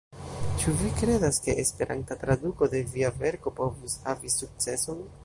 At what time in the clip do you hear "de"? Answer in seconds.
2.73-2.83